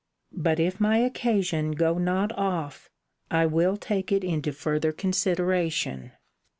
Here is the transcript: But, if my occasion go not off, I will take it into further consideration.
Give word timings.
But, 0.33 0.59
if 0.59 0.79
my 0.79 0.97
occasion 0.97 1.73
go 1.73 1.99
not 1.99 2.31
off, 2.35 2.89
I 3.29 3.45
will 3.45 3.77
take 3.77 4.11
it 4.11 4.23
into 4.23 4.51
further 4.51 4.91
consideration. 4.91 6.13